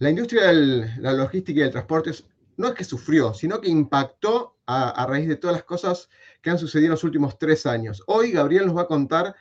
[0.00, 2.12] La industria de la logística y del transporte
[2.56, 6.08] no es que sufrió, sino que impactó a, raíz de todas las cosas
[6.40, 8.02] que han sucedido en los últimos tres años.
[8.06, 9.34] Hoy Gabriel nos va a contar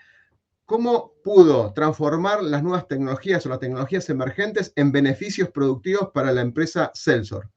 [0.65, 6.41] cómo pudo transformar las nuevas tecnologías o las tecnologías emergentes en beneficios productivos para la
[6.41, 7.49] empresa Celsor.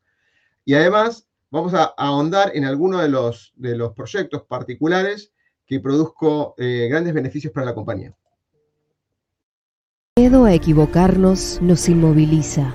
[0.64, 3.08] Y además vamos a ahondar en algunos de
[3.76, 5.32] los, proyectos particulares
[5.66, 8.14] que produzco eh, grandes beneficios para la compañía.
[10.14, 12.74] El miedo a equivocarnos nos inmoviliza,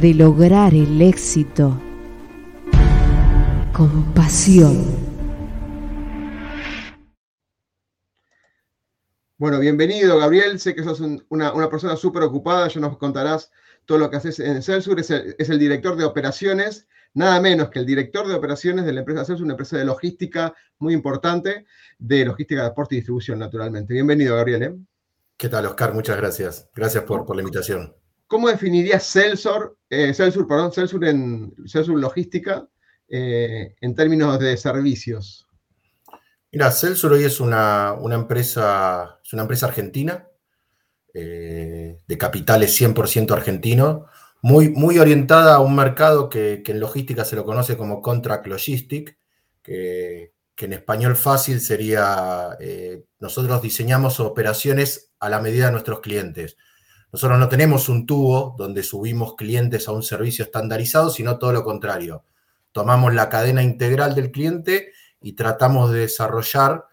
[0.00, 1.78] de lograr el éxito
[3.72, 4.82] con pasión.
[9.36, 13.50] Bueno, bienvenido Gabriel, sé que sos una, persona súper ocupada, ya nos contarás
[13.84, 17.86] todo lo que haces en Celsur, es el, director de operaciones, nada menos que el
[17.86, 21.66] director de operaciones de la empresa Celsur, una empresa de logística muy importante,
[21.98, 23.92] de logística de aporte y distribución, naturalmente.
[23.92, 24.62] Bienvenido, Gabriel.
[24.62, 24.76] ¿eh?
[25.36, 25.92] ¿Qué tal, Oscar?
[25.92, 26.68] Muchas gracias.
[26.74, 27.94] Gracias por, la invitación.
[28.30, 30.14] ¿Cómo definirías Celsur, eh,
[30.48, 32.64] perdón, Celsur en Celsur Logística
[33.08, 35.48] eh, en términos de servicios?
[36.52, 40.28] Mira, Celsur hoy es una, empresa, es una empresa argentina,
[41.12, 44.06] eh, de capitales 100% argentino,
[44.42, 49.18] muy, muy orientada a un mercado que, en logística se lo conoce como contract logistic,
[49.60, 56.56] que, en español fácil sería, eh, nosotros diseñamos operaciones a la medida de nuestros clientes.
[57.12, 61.64] Nosotros no tenemos un tubo donde subimos clientes a un servicio estandarizado, sino todo lo
[61.64, 62.24] contrario.
[62.72, 66.86] Tomamos la cadena integral del cliente y tratamos de desarrollar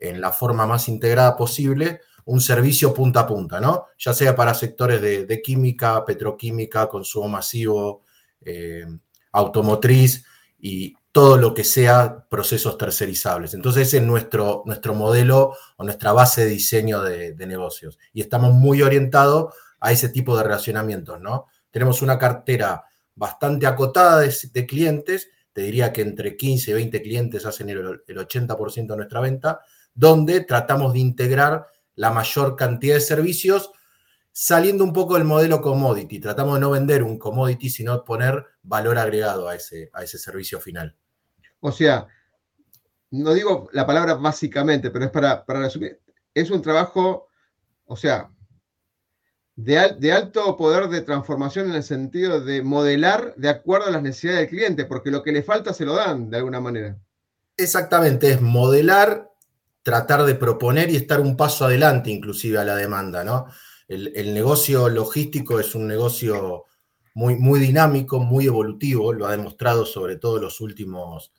[0.00, 3.86] en la forma más integrada posible un servicio punta a punta, ¿no?
[3.98, 8.02] Ya sea para sectores de, química, petroquímica, consumo masivo,
[8.42, 8.84] eh,
[9.32, 10.26] automotriz
[10.60, 13.54] y todo lo que sea procesos tercerizables.
[13.54, 17.98] Entonces, ese es nuestro, nuestro modelo o nuestra base de diseño de, negocios.
[18.12, 21.46] Y estamos muy orientados a ese tipo de relacionamientos, ¿no?
[21.70, 22.84] Tenemos una cartera
[23.14, 25.28] bastante acotada de clientes
[25.58, 29.60] te diría que entre 15 y 20 clientes hacen el, 80% de nuestra venta,
[29.92, 31.66] donde tratamos de integrar
[31.96, 33.72] la mayor cantidad de servicios
[34.30, 36.20] saliendo un poco del modelo commodity.
[36.20, 40.60] Tratamos de no vender un commodity, sino poner valor agregado a ese, a ese servicio
[40.60, 40.94] final.
[41.58, 42.06] O sea,
[43.10, 46.00] no digo la palabra básicamente, pero es para, para resumir.
[46.32, 47.30] Es un trabajo,
[47.84, 48.30] o sea,
[49.58, 54.42] de, alto poder de transformación en el sentido de modelar de acuerdo a las necesidades
[54.42, 56.96] del cliente, porque lo que le falta se lo dan de alguna manera.
[57.56, 59.32] Exactamente, es modelar,
[59.82, 63.46] tratar de proponer y estar un paso adelante inclusive a la demanda, ¿no?
[63.88, 66.66] El, negocio logístico es un negocio
[67.14, 71.32] muy, muy dinámico, muy evolutivo, lo ha demostrado sobre todo los últimos,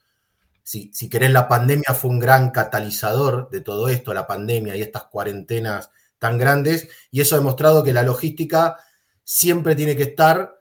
[0.63, 4.81] si, si querés, la pandemia fue un gran catalizador de todo esto, la pandemia y
[4.81, 8.77] estas cuarentenas tan grandes y eso ha demostrado que la logística
[9.23, 10.55] siempre tiene que estar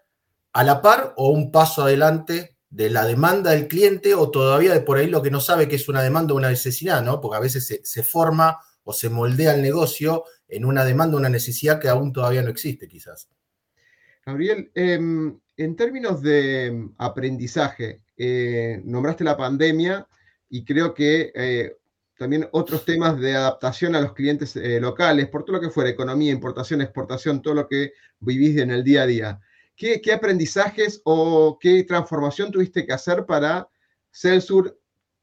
[0.52, 4.80] a la par o un paso adelante de la demanda del cliente o todavía de
[4.80, 7.20] por ahí lo que no sabe que es una demanda o una necesidad, ¿no?
[7.20, 11.28] Porque a veces se, forma o se moldea el negocio en una demanda o una
[11.28, 13.28] necesidad que aún todavía no existe, quizás.
[14.24, 20.06] Gabriel, em, en términos de aprendizaje, eh, nombraste la pandemia
[20.50, 21.78] y creo que eh,
[22.18, 25.88] también otros temas de adaptación a los clientes eh, locales, por todo lo que fuera,
[25.88, 29.40] economía, importación, exportación, todo lo que vivís en el día a día.
[29.76, 33.68] ¿Qué, aprendizajes o qué transformación tuviste que hacer para
[34.10, 34.76] Celsur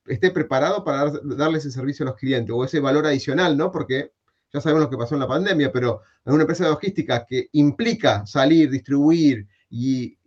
[0.05, 3.69] esté preparado para darle ese servicio a los clientes o ese valor adicional, ¿no?
[3.71, 4.13] Porque
[4.53, 7.49] ya sabemos lo que pasó en la pandemia, pero en una empresa de logística que
[7.51, 10.17] implica salir, distribuir y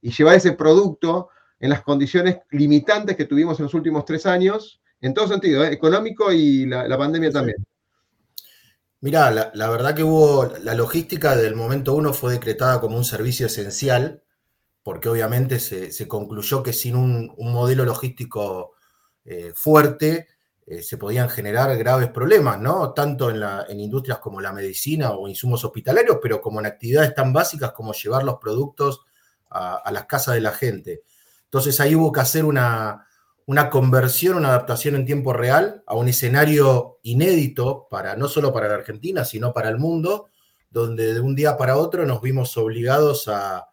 [0.00, 5.14] llevar ese producto en las condiciones limitantes que tuvimos en los últimos tres años, en
[5.14, 5.72] todo sentido, ¿eh?
[5.72, 7.56] económico y la, pandemia también.
[9.00, 13.46] Mirá, la, verdad que hubo, la logística del momento uno fue decretada como un servicio
[13.46, 14.22] esencial,
[14.82, 18.74] porque obviamente se, concluyó que sin un, modelo logístico
[19.24, 20.28] eh, fuerte
[20.66, 22.92] eh, se podían generar graves problemas, ¿no?
[22.92, 27.14] Tanto en, la, en industrias como la medicina o insumos hospitalarios, pero como en actividades
[27.14, 29.02] tan básicas como llevar los productos
[29.50, 31.02] a, a las casas de la gente.
[31.44, 33.05] Entonces ahí hubo que hacer una,
[33.46, 38.68] una conversión, una adaptación en tiempo real a un escenario inédito para no solo para
[38.68, 40.28] la Argentina, sino para el mundo,
[40.70, 43.68] donde de un día para otro nos vimos obligados a,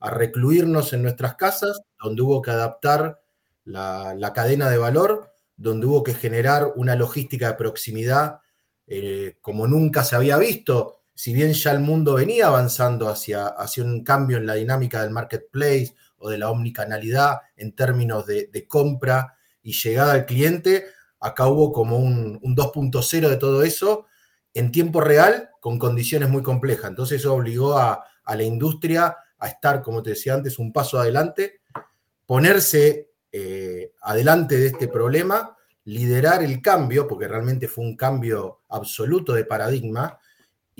[0.00, 3.20] a recluirnos en nuestras casas, donde hubo que adaptar
[3.64, 8.40] la, cadena de valor, donde hubo que generar una logística de proximidad
[8.86, 11.02] eh, como nunca se había visto.
[11.14, 15.10] Si bien ya el mundo venía avanzando hacia, hacia un cambio en la dinámica del
[15.10, 20.86] marketplace o de la omnicanalidad en términos de, compra y llegada al cliente,
[21.18, 24.06] acá hubo como un, un 2.0 de todo eso
[24.54, 26.90] en tiempo real con condiciones muy complejas.
[26.90, 31.62] Entonces eso obligó a, la industria a estar, como te decía antes, un paso adelante,
[32.26, 39.32] ponerse eh, adelante de este problema, liderar el cambio, porque realmente fue un cambio absoluto
[39.32, 40.16] de paradigma,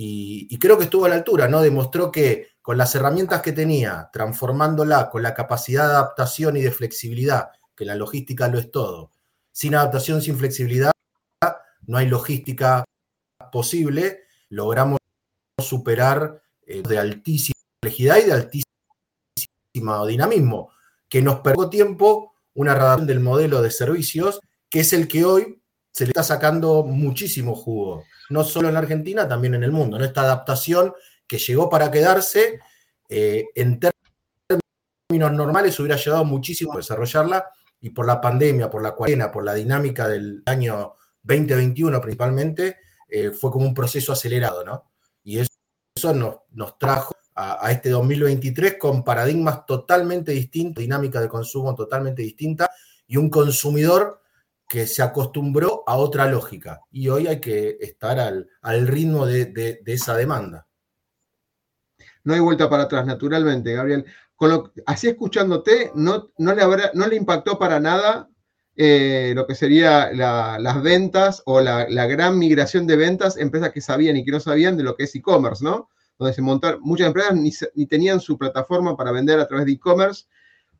[0.02, 1.60] y, creo que estuvo a la altura, ¿no?
[1.60, 6.70] Demostró que con las herramientas que tenía, transformándola con la capacidad de adaptación y de
[6.70, 9.10] flexibilidad, que la logística lo es todo,
[9.52, 10.92] sin adaptación, sin flexibilidad,
[11.86, 12.84] no hay logística
[13.50, 14.98] posible, logramos
[15.58, 20.70] superar eh, de altísima complejidad y de altísimo dinamismo,
[21.08, 25.60] que nos perdió tiempo una redacción del modelo de servicios, que es el que hoy
[25.92, 29.98] se le está sacando muchísimo jugo, no solo en Argentina, también en el mundo.
[29.98, 30.04] ¿no?
[30.04, 30.92] Esta adaptación
[31.30, 32.58] que llegó para quedarse,
[33.08, 37.48] eh, en términos normales hubiera llevado muchísimo a desarrollarla
[37.80, 42.78] y por la pandemia, por la cuarentena, por la dinámica del año 2021 principalmente,
[43.08, 44.90] eh, fue como un proceso acelerado, ¿no?
[45.22, 51.76] Y eso, nos, nos trajo a, este 2023 con paradigmas totalmente distintos, dinámica de consumo
[51.76, 52.72] totalmente distinta
[53.06, 54.20] y un consumidor
[54.68, 56.80] que se acostumbró a otra lógica.
[56.90, 60.66] Y hoy hay que estar al, ritmo de, esa demanda.
[62.30, 64.06] No hay vuelta para atrás, naturalmente, Gabriel.
[64.86, 66.62] Así escuchándote, no, no, le
[66.94, 68.30] no le impactó para nada
[68.76, 73.80] eh, lo que sería las ventas o la, la, gran migración de ventas, empresas que
[73.80, 75.88] sabían y que no sabían de lo que es e-commerce, ¿no?
[76.20, 77.34] donde se montaron, muchas empresas
[77.74, 80.26] ni, tenían su plataforma para vender a través de e-commerce,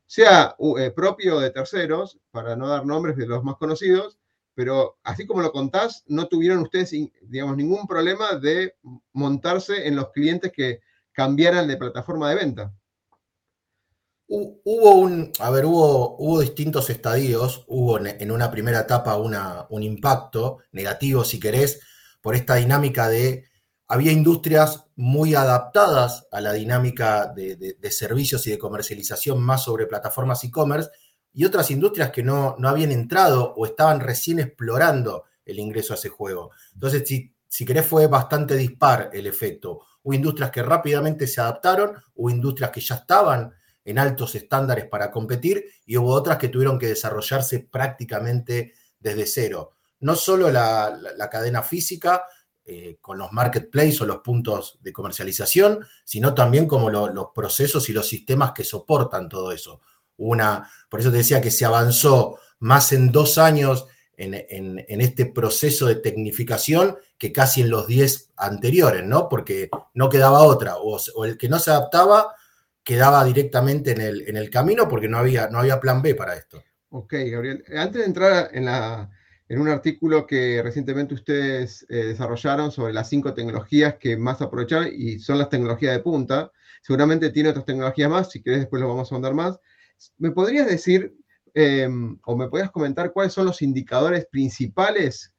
[0.05, 4.19] sea eh, propio de terceros, para no dar nombres de los más conocidos,
[4.53, 6.91] pero así como lo contás, no tuvieron ustedes,
[7.23, 8.75] digamos, ningún problema de
[9.11, 10.79] montarse en los clientes que
[11.11, 12.73] cambiaran de plataforma de venta.
[14.27, 20.59] Hubo un, a ver, hubo, hubo distintos estadios, hubo en una primera etapa un impacto
[20.71, 21.81] negativo, si querés,
[22.21, 23.51] por esta dinámica de
[23.91, 30.45] había industrias muy adaptadas a la dinámica de, servicios y de comercialización más sobre plataformas
[30.45, 30.89] e-commerce
[31.33, 35.97] y otras industrias que no, no, habían entrado o estaban recién explorando el ingreso a
[35.97, 36.51] ese juego.
[36.73, 39.81] Entonces, si, si querés, fue bastante dispar el efecto.
[40.03, 43.53] Hubo industrias que rápidamente se adaptaron, hubo industrias que ya estaban
[43.83, 49.73] en altos estándares para competir y hubo otras que tuvieron que desarrollarse prácticamente desde cero.
[49.99, 50.97] No solo la,
[51.29, 52.23] cadena física,
[52.63, 57.93] eh, con los marketplaces o los puntos de comercialización, sino también como los procesos y
[57.93, 59.81] los sistemas que soportan todo eso.
[60.15, 63.87] Una, por eso te decía que se avanzó más en dos años
[64.21, 69.29] en, este proceso de tecnificación que casi en los diez anteriores, ¿no?
[69.29, 72.35] Porque no quedaba otra, o, el que no se adaptaba
[72.83, 76.35] quedaba directamente en el, en el camino porque no había, no había plan B para
[76.35, 76.63] esto.
[76.89, 77.63] Ok, Gabriel.
[77.75, 79.09] Antes de entrar en la,
[79.47, 84.87] en un artículo que recientemente ustedes eh, desarrollaron sobre las cinco tecnologías que más aprovechar
[84.87, 86.51] y son las tecnologías de punta.
[86.81, 89.59] Seguramente tiene otras tecnologías más, si querés después lo vamos a mandar más.
[90.17, 91.13] ¿Me podrías decir
[91.53, 95.33] em, o me podrías comentar cuáles son los indicadores principales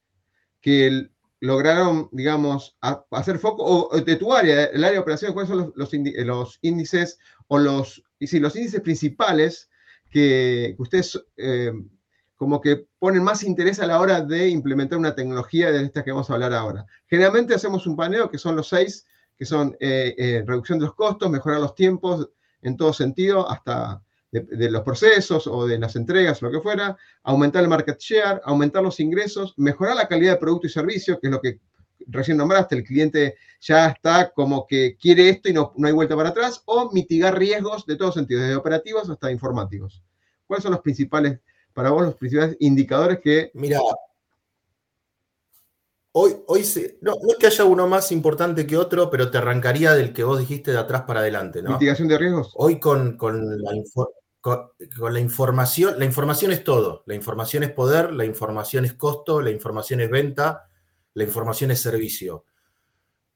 [0.61, 1.09] que
[1.40, 2.76] lograron, digamos,
[3.11, 7.59] hacer foco, o de tu área, el área de operaciones, cuáles son los, índices o
[7.59, 9.69] los, y los índices principales
[10.09, 11.88] que, ustedes em,
[12.42, 16.11] como que ponen más interés a la hora de implementar una tecnología de esta que
[16.11, 16.85] vamos a hablar ahora.
[17.07, 19.07] Generalmente hacemos un paneo que son los seis,
[19.38, 22.31] que son eh, eh, reducción de los costos, mejorar los tiempos
[22.62, 24.02] en todo sentido, hasta
[24.33, 28.41] de, los procesos o de las entregas o lo que fuera, aumentar el market share,
[28.45, 31.61] aumentar los ingresos, mejorar la calidad de producto y servicio, que es lo que
[32.09, 36.17] recién nombraste, el cliente ya está como que quiere esto y no, no hay vuelta
[36.17, 40.03] para atrás, o mitigar riesgos de todos sentidos, desde operativos hasta informativos.
[40.47, 41.39] ¿Cuáles son los principales
[41.73, 43.51] para vos los principales indicadores que...
[43.55, 43.81] Mira,
[46.12, 46.65] hoy, hoy
[47.01, 50.39] no, es que haya uno más importante que otro, pero te arrancaría del que vos
[50.39, 51.73] dijiste de atrás para adelante, ¿no?
[51.73, 52.53] Mitigación de riesgos.
[52.55, 53.73] Hoy con, la,
[54.45, 57.03] la información, la información es todo.
[57.07, 60.69] La información es poder, la información es costo, la información es venta,
[61.15, 62.45] la información es servicio.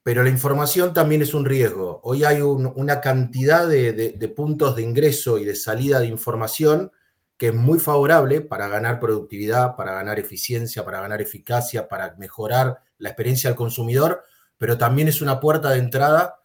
[0.03, 1.99] Pero la información también es un riesgo.
[2.03, 6.91] Hoy hay una cantidad de puntos de ingreso y de salida de información
[7.37, 12.79] que es muy favorable para ganar productividad, para ganar eficiencia, para ganar eficacia, para mejorar
[12.97, 14.23] la experiencia del consumidor,
[14.57, 16.39] pero también es una puerta de entrada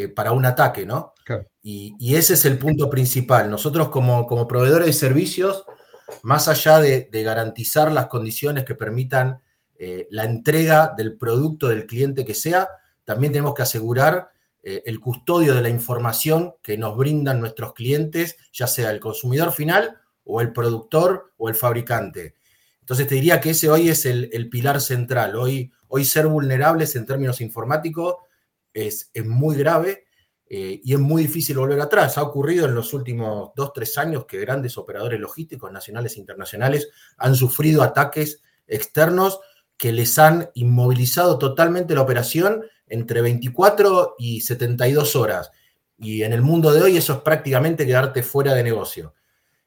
[0.00, 1.12] eh, para un ataque, ¿no?
[1.62, 3.50] Y, ese es el punto principal.
[3.50, 5.64] Nosotros como, como proveedores de servicios,
[6.22, 9.42] más allá de, garantizar las condiciones que permitan
[9.78, 12.70] eh, la entrega del producto del cliente que sea,
[13.04, 14.30] también tenemos que asegurar
[14.62, 19.52] eh, el custodio de la información que nos brindan nuestros clientes, ya sea el consumidor
[19.52, 22.36] final o el productor o el fabricante.
[22.80, 25.36] Entonces te diría que ese hoy es el, pilar central.
[25.36, 28.16] Hoy, hoy ser vulnerables en términos informáticos
[28.72, 30.04] es, muy grave
[30.46, 32.18] eh, y es muy difícil volver atrás.
[32.18, 36.88] Ha ocurrido en los últimos dos, tres años que grandes operadores logísticos nacionales e internacionales
[37.18, 39.40] han sufrido ataques externos
[39.76, 45.50] que les han inmovilizado totalmente la operación entre 24 y 72 horas.
[45.98, 49.14] Y en el mundo de hoy eso es prácticamente quedarte fuera de negocio.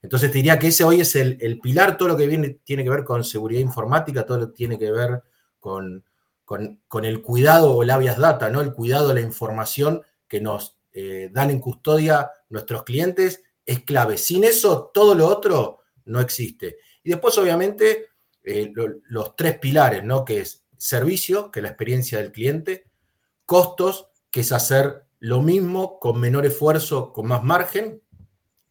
[0.01, 2.89] Entonces te diría que ese hoy es el, pilar, todo lo que viene, tiene que
[2.89, 5.23] ver con seguridad informática, todo lo que tiene que ver
[5.59, 6.03] con,
[6.45, 8.61] con, el cuidado o el habeas data, ¿no?
[8.61, 14.17] El cuidado de la información que nos eh, dan en custodia nuestros clientes es clave.
[14.17, 16.77] Sin eso, todo lo otro no existe.
[17.03, 18.07] Y después, obviamente,
[18.43, 18.71] eh,
[19.05, 20.25] los tres pilares, ¿no?
[20.25, 22.89] Que es servicio, que es la experiencia del cliente,
[23.45, 28.01] costos, que es hacer lo mismo con menor esfuerzo, con más margen,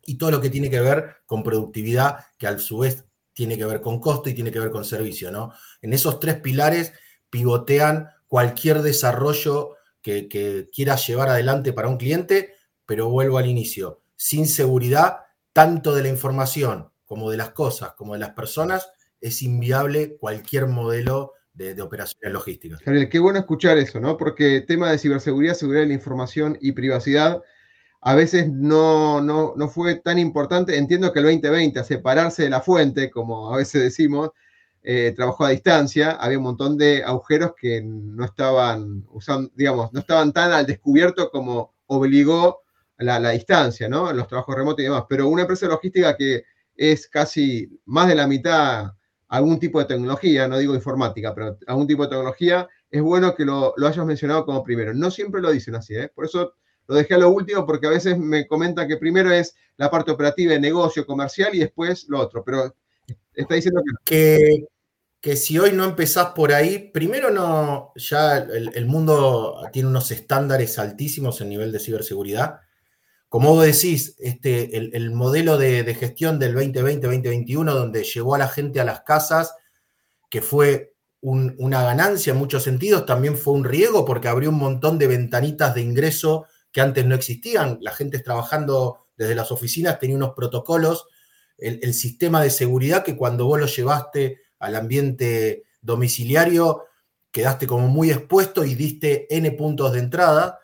[0.04, 3.64] y todo lo que tiene que ver con productividad, que a su vez tiene que
[3.64, 5.52] ver con costo y tiene que ver con servicio, ¿no?
[5.80, 6.92] En esos tres pilares
[7.32, 14.02] pivotean cualquier desarrollo que, que quieras llevar adelante para un cliente, pero vuelvo al inicio,
[14.16, 15.20] sin seguridad,
[15.54, 20.66] tanto de la información como de las cosas, como de las personas, es inviable cualquier
[20.66, 22.80] modelo de, operaciones logísticas.
[23.10, 24.18] qué bueno escuchar eso, ¿no?
[24.18, 27.42] Porque tema de ciberseguridad, seguridad de la información y privacidad
[28.04, 30.76] a veces no, no, no, fue tan importante.
[30.76, 34.30] Entiendo que el 2020, a separarse de la fuente, como a veces decimos,
[34.82, 40.00] eh, trabajó a distancia, había un montón de agujeros que no estaban usando, digamos, no
[40.00, 42.62] estaban tan al descubierto como obligó
[42.98, 44.12] la, la distancia, ¿no?
[44.12, 45.04] Los trabajos remotos y demás.
[45.08, 46.44] Pero una empresa logística que
[46.76, 48.92] es casi más de la mitad
[49.28, 53.46] algún tipo de tecnología, no digo informática, pero algún tipo de tecnología, es bueno que
[53.46, 54.92] lo, lo hayas mencionado como primero.
[54.92, 56.10] No siempre lo dicen así, ¿eh?
[56.14, 56.52] Por eso
[56.86, 60.10] lo dejé a lo último porque a veces me comentan que primero es la parte
[60.10, 62.74] operativa de negocio comercial y después lo otro, pero
[64.04, 64.66] que...
[65.20, 65.36] que...
[65.36, 71.40] si hoy no empezás por ahí, primero no, ya el, mundo tiene unos estándares altísimos
[71.40, 72.60] en nivel de ciberseguridad.
[73.28, 78.80] Como vos decís, este, el, modelo de, gestión del 2020-2021, donde llevó a la gente
[78.80, 79.54] a las casas,
[80.28, 84.98] que fue una ganancia en muchos sentidos, también fue un riesgo porque abrió un montón
[84.98, 87.78] de ventanitas de ingreso que antes no existían.
[87.80, 91.06] La gente trabajando desde las oficinas tenía unos protocolos,
[91.62, 96.84] el, sistema de seguridad que cuando vos lo llevaste al ambiente domiciliario,
[97.30, 100.58] quedaste como muy expuesto y diste N puntos de entrada.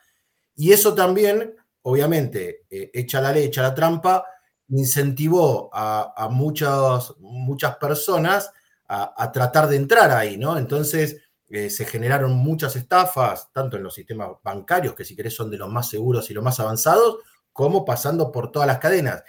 [0.54, 4.24] Y eso también, obviamente, eh, echa la ley, echa la trampa,
[4.68, 8.52] incentivó a, muchas, muchas personas
[8.88, 10.58] a, tratar de entrar ahí, ¿no?
[10.58, 15.50] Entonces, eh, se generaron muchas estafas, tanto en los sistemas bancarios, que si querés son
[15.50, 17.18] de los más seguros y los más avanzados,
[17.52, 19.22] como pasando por todas las cadenas.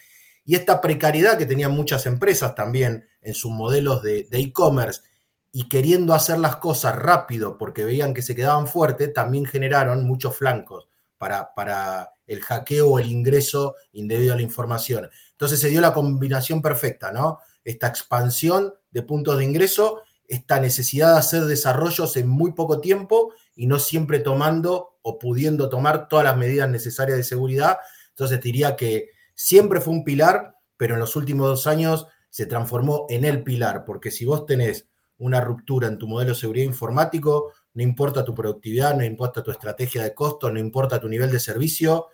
[0.49, 5.03] Y esta precariedad que tenían muchas empresas también en sus modelos de e-commerce
[5.51, 10.35] y queriendo hacer las cosas rápido porque veían que se quedaban fuertes, también generaron muchos
[10.35, 10.89] flancos
[11.19, 15.07] para, para el hackeo o el ingreso indebido a la información.
[15.29, 17.37] Entonces se dio la combinación perfecta, ¿no?
[17.63, 23.35] Esta expansión de puntos de ingreso esta necesidad de hacer desarrollos en muy poco tiempo
[23.55, 27.77] y no siempre tomando o pudiendo tomar todas las medidas necesarias de seguridad.
[28.09, 33.05] Entonces diría que siempre fue un pilar, pero en los últimos dos años se transformó
[33.07, 37.53] en el pilar, porque si vos tenés una ruptura en tu modelo de seguridad informático,
[37.73, 41.39] no importa tu productividad, no importa tu estrategia de costo, no importa tu nivel de
[41.39, 42.07] servicio,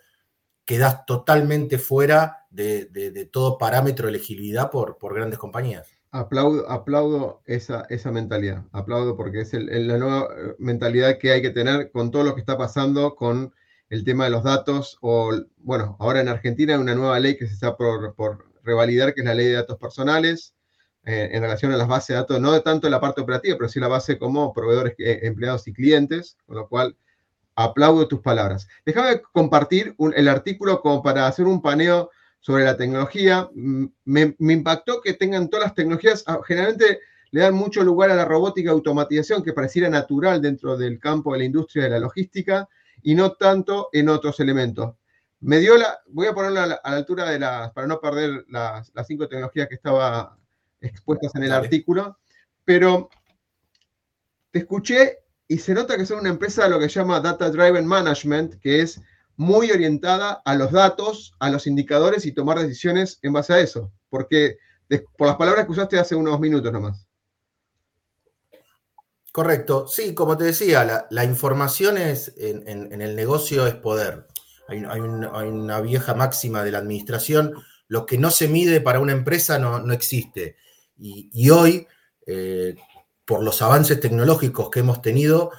[0.64, 5.90] quedás totalmente fuera de, todo parámetro de elegibilidad por, grandes compañías.
[6.12, 11.50] Aplaudo, aplaudo esa, esa mentalidad, aplaudo porque es la nueva eh, mentalidad que hay que
[11.50, 13.52] tener con todo lo que está pasando con
[13.88, 17.46] el tema de los datos, o bueno, ahora en Argentina hay una nueva ley que
[17.46, 18.14] se está por,
[18.64, 20.54] revalidar, que es la ley de datos personales,
[21.04, 23.78] eh, en relación a las bases de datos, no tanto la parte operativa, pero sí
[23.78, 26.96] la base como proveedores, eh, empleados y clientes, con lo cual
[27.54, 28.68] aplaudo tus palabras.
[28.84, 33.48] Déjame compartir el artículo como para hacer un paneo sobre la tecnología.
[33.54, 37.00] Mm, me, impactó que tengan todas las tecnologías, ah, generalmente
[37.30, 41.32] le dan mucho lugar a la robótica y automatización, que pareciera natural dentro del campo
[41.32, 42.68] de la industria de la logística,
[43.02, 44.94] y no tanto en otros elementos.
[45.40, 48.90] Me dio la, voy a ponerlo a la, altura de las, para no perder las,
[49.06, 50.30] cinco tecnologías que estaban
[50.80, 52.18] expuestas en el artículo,
[52.64, 53.08] pero
[54.50, 57.50] te escuché y se nota que son una empresa de lo que se llama Data
[57.50, 59.00] Driven Management, que es
[59.36, 63.92] muy orientada a los datos, a los indicadores y tomar decisiones en base a eso.
[64.08, 64.58] Porque
[65.16, 67.05] por las palabras que usaste hace unos minutos nomás.
[69.36, 74.26] Correcto, sí, como te decía, la, información es, en, el negocio es poder.
[74.66, 77.52] Hay, una, vieja máxima de la administración,
[77.86, 80.56] lo que no se mide para una empresa no, existe.
[80.96, 81.86] Y, hoy,
[82.26, 82.76] eh,
[83.26, 85.50] por los avances tecnológicos que hemos tenido,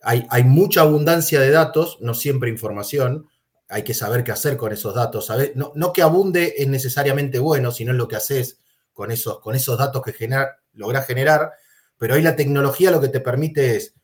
[0.00, 3.28] hay, mucha abundancia de datos, no siempre información,
[3.68, 5.30] hay que saber qué hacer con esos datos.
[5.54, 8.60] No, no, que abunde es necesariamente bueno, sino en lo que haces
[8.94, 11.52] con esos, con esos datos que genera, logras generar,
[11.98, 13.94] pero hoy la tecnología lo que te permite es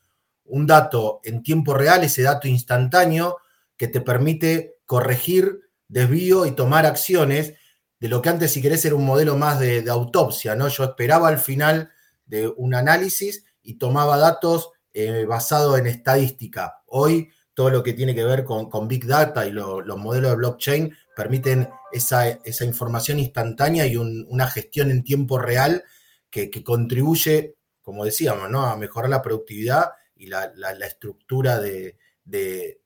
[0.44, 3.38] un dato en tiempo real, ese dato instantáneo
[3.76, 7.54] que te permite corregir desvío y tomar acciones
[8.00, 10.68] de lo que antes, si querés, era un modelo más de, autopsia, ¿no?
[10.68, 11.90] Yo esperaba al final
[12.26, 16.82] de un análisis y tomaba datos eh, basados en estadística.
[16.86, 20.96] Hoy todo lo que tiene que ver con, Big Data y los modelos de blockchain
[21.14, 25.84] permiten esa, información instantánea y una gestión en tiempo real
[26.30, 28.64] que, contribuye, como decíamos, ¿no?
[28.64, 30.52] a mejorar la productividad y la,
[30.86, 31.98] estructura de,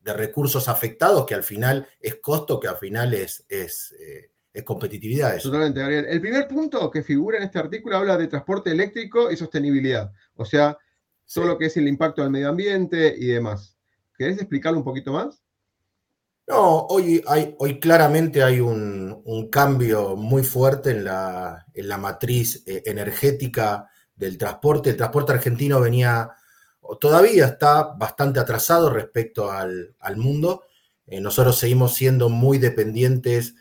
[0.03, 4.31] recursos afectados, que al final es costo, que al final es, es, eh,
[4.65, 5.39] competitividad.
[5.39, 6.07] Totalmente, Gabriel.
[6.09, 10.47] El primer punto que figura en este artículo habla de transporte eléctrico y sostenibilidad, o
[10.47, 10.79] sea,
[11.33, 13.77] todo lo que es el impacto al medio ambiente y demás.
[14.17, 15.43] ¿Querés explicarlo un poquito más?
[16.49, 22.63] No, hoy, hay, hoy claramente hay un, cambio muy fuerte en la, en la matriz
[22.67, 24.91] eh, energética del transporte.
[24.91, 26.31] El transporte argentino venía,
[27.01, 30.65] todavía está bastante atrasado respecto al, mundo.
[31.07, 33.55] Eh, nosotros seguimos siendo muy dependientes,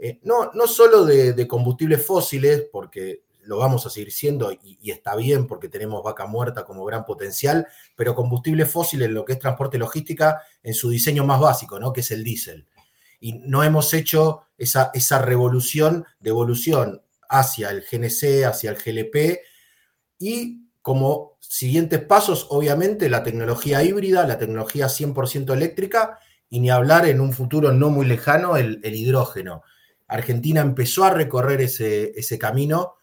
[0.00, 5.16] eh, no, no solo de, combustibles fósiles, porque lo vamos a seguir siendo y, está
[5.16, 9.38] bien porque tenemos vaca muerta como gran potencial, pero combustible fósil en lo que es
[9.38, 11.92] transporte logística en su diseño más básico, ¿no?
[11.92, 12.66] que es el diésel.
[13.20, 19.40] Y no hemos hecho esa, esa revolución de evolución hacia el GNC, hacia el GLP
[20.18, 27.06] y como siguientes pasos, obviamente, la tecnología híbrida, la tecnología 100% eléctrica y ni hablar
[27.06, 29.62] en un futuro no muy lejano el, hidrógeno.
[30.06, 32.98] Argentina empezó a recorrer ese, ese camino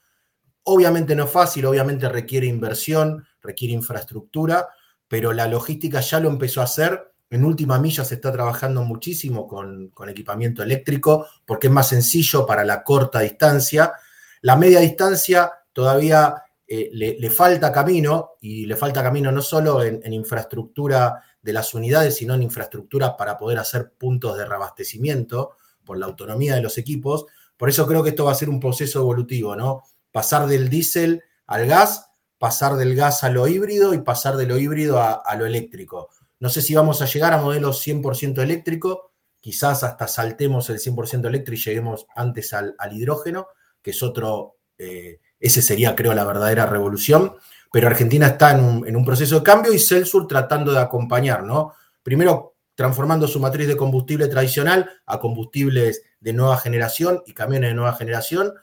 [0.68, 4.68] Obviamente no es fácil, obviamente requiere inversión, requiere infraestructura,
[5.08, 7.14] pero la logística ya lo empezó a hacer.
[7.30, 12.66] En última milla se está trabajando muchísimo con, equipamiento eléctrico porque es más sencillo para
[12.66, 13.94] la corta distancia.
[14.42, 16.34] La media distancia todavía
[16.68, 22.16] eh, le, falta camino y le falta camino no solo en, infraestructura de las unidades,
[22.16, 27.26] sino en infraestructura para poder hacer puntos de reabastecimiento por la autonomía de los equipos.
[27.56, 29.84] Por eso creo que esto va a ser un proceso evolutivo, ¿no?
[30.16, 34.58] pasar del diésel al gas, pasar del gas a lo híbrido y pasar de lo
[34.58, 36.10] híbrido a, lo eléctrico.
[36.40, 41.28] No sé si vamos a llegar a modelos 100% eléctrico, quizás hasta saltemos el 100%
[41.28, 43.48] eléctrico y lleguemos antes al, hidrógeno,
[43.82, 47.34] que es otro, eh, ese sería creo la verdadera revolución,
[47.72, 51.44] pero Argentina está en un, en un proceso de cambio y Celsur tratando de acompañar,
[51.44, 51.74] ¿no?
[52.04, 57.74] Primero transformando su matriz de combustible tradicional a combustibles de nueva generación y camiones de
[57.74, 58.54] nueva generación,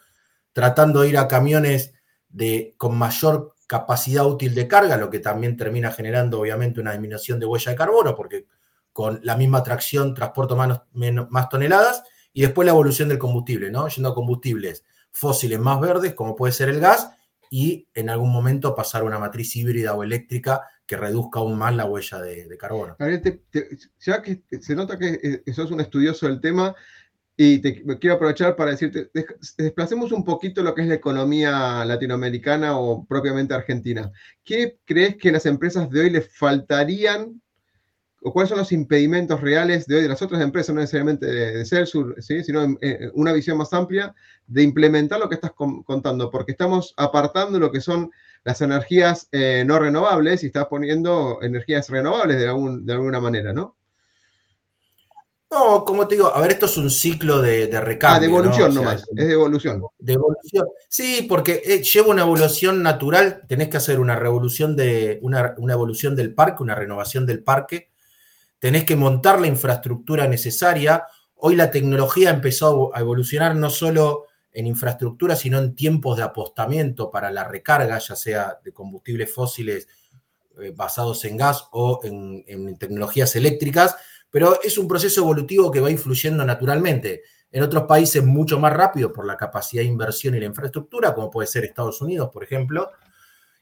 [0.53, 1.95] tratando de ir a camiones
[2.29, 7.41] de, con mayor capacidad útil de carga, lo que también termina generando obviamente una disminución
[7.41, 8.47] de huella de carbono, porque
[8.93, 12.03] con la misma tracción transporto más, más toneladas,
[12.35, 13.89] y después la evolución del combustible, ¿no?
[13.89, 17.11] Yendo a combustibles fósiles más verdes, como puede ser el gas,
[17.51, 21.75] y en algún momento pasar a una matriz híbrida o eléctrica que reduzca aún más
[21.75, 22.97] la huella de, carbono.
[24.01, 26.75] ya que se nota que sos un estudioso del tema,
[27.37, 29.11] y te quiero aprovechar para decirte,
[29.57, 34.11] desplacemos un poquito lo que es la economía latinoamericana o propiamente argentina.
[34.45, 37.41] ¿Qué crees que las empresas de hoy les faltarían
[38.25, 41.59] o cuáles son los impedimentos reales de hoy de las otras empresas, no necesariamente de,
[41.59, 42.79] de Celsur, sino en,
[43.15, 44.15] una visión más amplia
[44.47, 46.31] de implementar lo que estás contando?
[46.31, 48.11] Porque estamos apartando lo que son
[48.45, 53.77] las energías eh, no renovables y estás poniendo energías renovables de, de alguna manera, ¿no?
[55.53, 58.17] No, como te digo, a ver, esto es un ciclo de, de recambio.
[58.17, 59.83] Ah, de evolución nomás, es de evolución.
[59.99, 60.67] De evolución.
[60.89, 66.17] Sí, porque eh, lleva una evolución natural, tenés que hacer una revolución de, una, evolución
[66.17, 67.92] del parque, una renovación del parque,
[68.63, 71.05] tenés que montar la infraestructura necesaria.
[71.35, 77.11] Hoy la tecnología empezó a evolucionar no solo en infraestructura, sino en tiempos de apostamiento
[77.11, 79.89] para la recarga, ya sea de combustibles fósiles
[80.61, 83.97] eh, basados en gas o en tecnologías eléctricas
[84.33, 87.23] pero es un proceso evolutivo que va influyendo naturalmente.
[87.53, 91.31] En otros países mucho más rápido por la capacidad de inversión y la infraestructura, como
[91.31, 92.91] puede ser Estados Unidos, por ejemplo.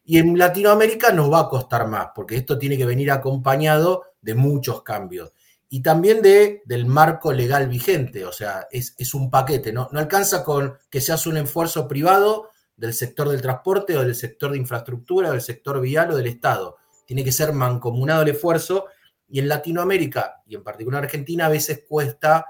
[0.05, 4.35] Y en Latinoamérica nos va a costar más, porque esto tiene que venir acompañado de
[4.35, 5.33] muchos cambios.
[5.73, 9.89] y también de, del marco legal vigente, o sea, es, un paquete, ¿no?
[9.93, 14.17] no alcanza con que se hace un esfuerzo privado del sector del transporte o del
[14.17, 16.79] sector de infraestructura o del sector vial o del Estado.
[17.07, 18.87] Tiene que ser mancomunado el esfuerzo
[19.29, 22.47] y en Latinoamérica y en particular Argentina a veces cuesta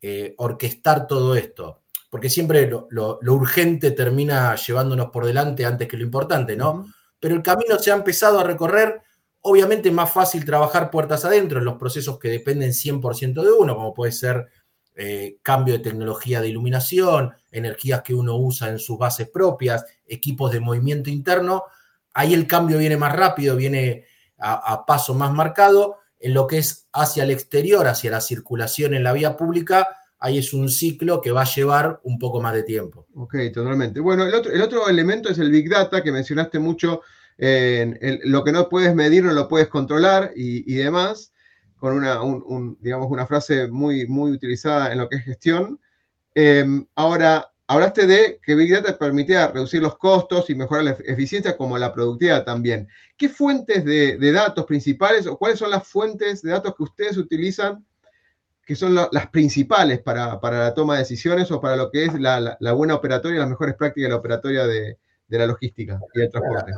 [0.00, 6.04] eh, orquestar todo esto, porque siempre lo, urgente termina llevándonos por delante antes que lo
[6.04, 6.86] importante, ¿no?
[7.18, 9.00] Pero el camino se ha empezado a recorrer
[9.40, 13.76] Obviamente es más fácil trabajar puertas adentro en los procesos que dependen 100% de uno,
[13.76, 14.48] como puede ser
[15.00, 20.50] eh, cambio de tecnología de iluminación, energías que uno usa en sus bases propias, equipos
[20.50, 21.62] de movimiento interno.
[22.14, 24.06] Ahí el cambio viene más rápido, viene
[24.38, 25.98] a, paso más marcado.
[26.18, 29.86] En lo que es hacia el exterior, hacia la circulación en la vía pública,
[30.18, 33.06] ahí es un ciclo que va a llevar un poco más de tiempo.
[33.14, 34.00] Ok, totalmente.
[34.00, 37.02] Bueno, el otro, el otro elemento es el Big Data, que mencionaste mucho
[37.38, 41.32] lo que no puedes medir no lo puedes controlar y, demás,
[41.76, 42.20] con una,
[42.80, 45.80] digamos, una frase muy, muy utilizada en lo que es gestión.
[46.34, 51.56] Em, ahora, hablaste de que Big Data permitía reducir los costos y mejorar la eficiencia
[51.56, 52.88] como la productividad también.
[53.16, 57.84] ¿Qué fuentes de, datos principales o cuáles son las fuentes de datos que ustedes utilizan
[58.66, 62.58] que son las principales para, la toma de decisiones o para lo que es la,
[62.60, 66.30] la buena operatoria, las mejores prácticas de la operatoria de, de la logística y del
[66.30, 66.72] transporte.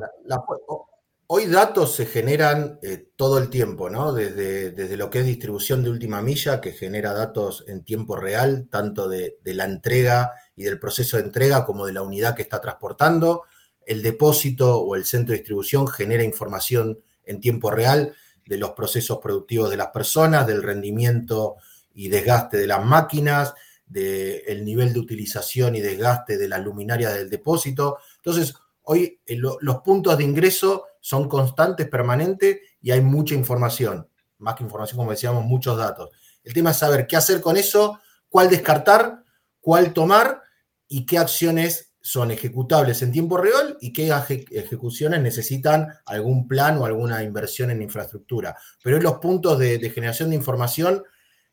[1.28, 4.12] hoy datos se generan eh, todo el tiempo, ¿no?
[4.12, 8.66] Desde, desde, lo que es distribución de última milla, que genera datos en tiempo real,
[8.68, 12.60] tanto de, la entrega y del proceso de entrega como de la unidad que está
[12.60, 13.44] transportando.
[13.86, 19.18] El depósito o el centro de distribución genera información en tiempo real de los procesos
[19.18, 21.56] productivos de las personas, del rendimiento
[21.94, 23.54] y desgaste de las máquinas,
[23.86, 27.98] del nivel de utilización y desgaste de la luminaria del depósito.
[28.24, 34.08] Entonces, hoy eh, los puntos de ingreso son constantes, permanentes y hay mucha información.
[34.38, 36.10] Más que información, como decíamos, muchos datos.
[36.42, 39.24] El tema es saber qué hacer con eso, cuál descartar,
[39.60, 40.42] cuál tomar
[40.88, 44.10] y qué acciones son ejecutables en tiempo real y qué
[44.50, 48.56] ejecuciones necesitan algún plan o alguna inversión en infraestructura.
[48.82, 51.04] Pero es los puntos de, de generación de información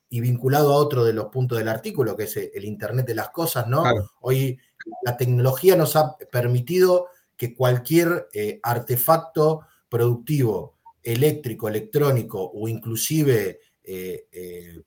[0.09, 3.29] y vinculado a otro de los puntos del artículo, que es el Internet de las
[3.29, 3.83] Cosas, ¿no?
[4.21, 4.57] Hoy
[5.03, 14.27] la tecnología nos ha permitido que cualquier eh, artefacto productivo, eléctrico, electrónico o inclusive eh,
[14.31, 14.81] eh,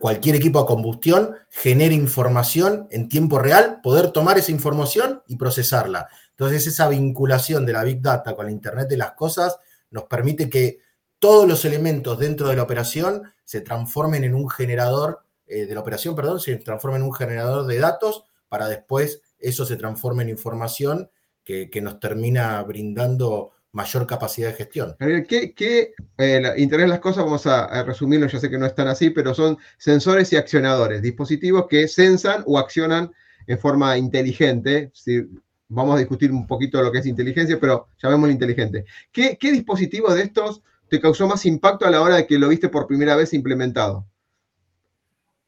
[0.00, 6.08] cualquier equipo a combustión genere información en tiempo real, poder tomar esa información y procesarla.
[6.30, 9.58] Entonces esa vinculación de la Big Data con el Internet de las Cosas
[9.90, 10.78] nos permite que
[11.20, 16.14] todos los elementos dentro de la operación se transformen en un generador, de la operación,
[16.14, 21.10] perdón, se transformen en un generador de datos para después eso se transforme en información
[21.44, 24.96] que, nos termina brindando mayor capacidad de gestión.
[24.98, 28.88] ¿Qué, qué eh, Internet de las cosas, vamos a, resumirlo, ya sé que no están
[28.88, 33.10] así, pero son sensores y accionadores, dispositivos que sensan o accionan
[33.46, 34.90] en forma inteligente.
[34.94, 35.26] Si,
[35.68, 38.84] vamos a discutir un poquito lo que es inteligencia, pero llamémoslo inteligente.
[39.10, 42.48] ¿Qué, qué dispositivos de estos te causó más impacto a la hora de que lo
[42.48, 44.06] viste por primera vez implementado?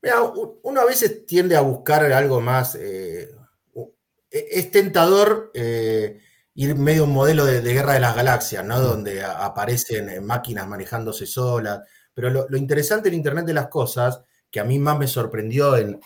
[0.00, 0.16] Mira,
[0.62, 2.76] uno a veces tiende a buscar algo más.
[2.76, 3.32] Eh,
[4.32, 6.20] es tentador eh,
[6.54, 8.80] ir medio un modelo de, guerra de las galaxias, ¿no?
[8.80, 11.80] Donde aparecen eh, máquinas manejándose solas.
[12.14, 16.00] Pero lo, interesante en Internet de las Cosas, que a mí más me sorprendió en,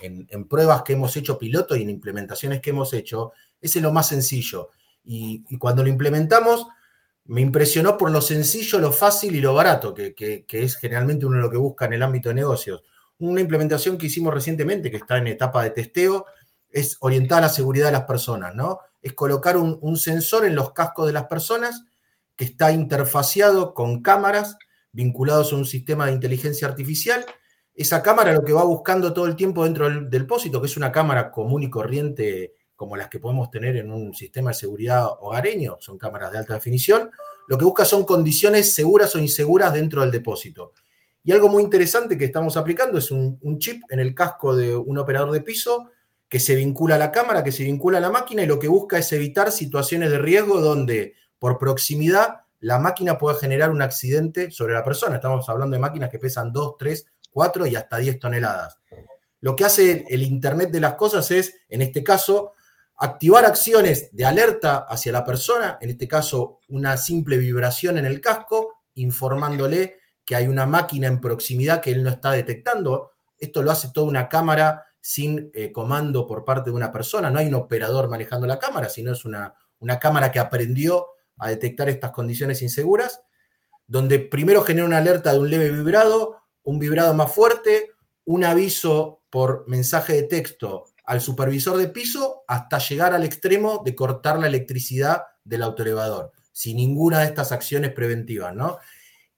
[0.49, 4.71] pruebas que hemos hecho piloto y en implementaciones que hemos hecho, es lo más sencillo.
[5.05, 6.67] y cuando lo implementamos,
[7.29, 11.51] me impresionó por lo sencillo, lo fácil y lo barato, que, es generalmente uno lo
[11.51, 12.83] que busca en el ámbito de negocios.
[13.19, 16.27] Una implementación que hicimos recientemente, que está en etapa de testeo,
[16.77, 18.81] es orientar a la seguridad de las personas, ¿no?
[19.01, 21.85] Es colocar un, sensor en los cascos de las personas
[22.37, 24.59] que está interfaciado con cámaras
[24.93, 27.25] vinculados a un sistema de inteligencia artificial.
[27.75, 30.93] Esa cámara lo que va buscando todo el tiempo dentro del depósito, que es una
[30.93, 35.79] cámara común y corriente como las que podemos tener en un sistema de seguridad hogareño,
[35.81, 37.11] son cámaras de alta definición,
[37.49, 40.75] lo que busca son condiciones seguras o inseguras dentro del depósito.
[41.25, 44.99] Y algo muy interesante que estamos aplicando es un, chip en el casco de un
[44.99, 45.91] operador de piso
[46.29, 48.69] que se vincula a la cámara, que se vincula a la máquina y lo que
[48.69, 54.51] busca es evitar situaciones de riesgo donde por proximidad la máquina pueda generar un accidente
[54.51, 55.17] sobre la persona.
[55.17, 58.79] Estamos hablando de máquinas que pesan 2, 3, 4 y hasta 10 toneladas.
[59.41, 62.55] Lo que hace el Internet de las cosas es, en este caso,
[62.97, 68.21] activar acciones de alerta hacia la persona, en este caso una simple vibración en el
[68.21, 73.13] casco, informándole que hay una máquina en proximidad que él no está detectando.
[73.39, 77.31] Esto lo hace toda una cámara sin eh, comando por parte de una persona.
[77.31, 81.07] No hay un operador manejando la cámara, sino es una, una cámara que aprendió
[81.39, 83.21] a detectar estas condiciones inseguras,
[83.87, 87.93] donde primero genera una alerta de un leve vibrado, un vibrado más fuerte,
[88.25, 93.95] un aviso por mensaje de texto al supervisor de piso, hasta llegar al extremo de
[93.95, 98.79] cortar la electricidad del autoelevador, sin ninguna de estas acciones preventivas, ¿no?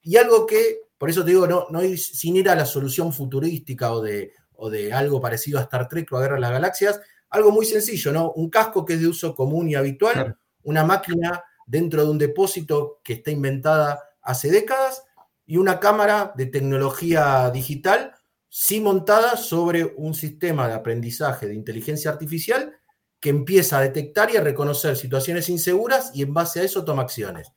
[0.01, 3.91] Y algo que, por eso te digo, no, no sin ir a la solución futurística
[3.93, 7.01] o de, o de algo parecido a Star Trek o a Guerra de las Galaxias,
[7.29, 8.31] algo muy sencillo, ¿no?
[8.33, 12.99] Un casco que es de uso común y habitual, una máquina dentro de un depósito
[13.03, 15.03] que está inventada hace décadas
[15.45, 18.13] y una cámara de tecnología digital
[18.49, 22.75] sí montada sobre un sistema de aprendizaje de inteligencia artificial
[23.19, 27.03] que empieza a detectar y a reconocer situaciones inseguras y en base a eso toma
[27.03, 27.51] acciones.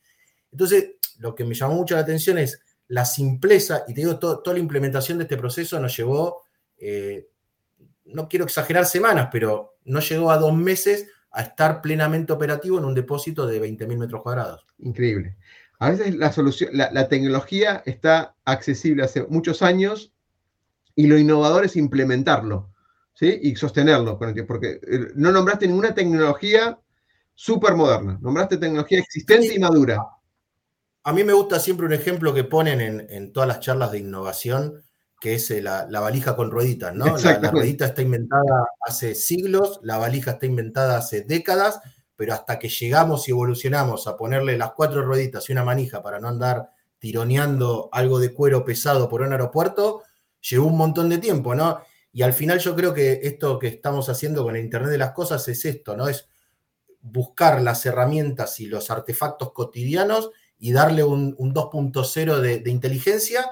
[0.50, 4.52] Entonces, lo que me llamó mucho la atención es la simpleza, y te digo, toda
[4.52, 6.42] la implementación de este proceso nos llevó,
[6.84, 7.28] eh,
[8.06, 12.84] no quiero exagerar semanas, pero no llegó a dos meses a estar plenamente operativo en
[12.84, 14.66] un depósito de 20.000 metros cuadrados.
[14.78, 15.36] Increíble.
[15.78, 20.12] A veces la solución, la, tecnología está accesible hace muchos años
[20.94, 22.70] y lo innovador es implementarlo,
[23.14, 23.38] ¿sí?
[23.42, 26.78] Y sostenerlo, porque eh, no nombraste ninguna tecnología
[27.34, 29.98] súper moderna, nombraste tecnología existente y madura.
[31.04, 33.98] A mí me gusta siempre un ejemplo que ponen en, en todas las charlas de
[33.98, 34.84] innovación,
[35.22, 37.16] que es eh, la, valija con rueditas, ¿no?
[37.16, 41.80] La, la, ruedita está inventada hace siglos, la valija está inventada hace décadas,
[42.16, 46.18] pero hasta que llegamos y evolucionamos a ponerle las cuatro rueditas y una manija para
[46.18, 50.02] no andar tironeando algo de cuero pesado por un aeropuerto,
[50.40, 51.80] llevó un montón de tiempo, ¿no?
[52.12, 55.12] Y al final yo creo que esto que estamos haciendo con el Internet de las
[55.12, 56.08] Cosas es esto, ¿no?
[56.08, 56.26] Es
[57.00, 63.48] buscar las herramientas y los artefactos cotidianos y darle un, 2.0 de inteligencia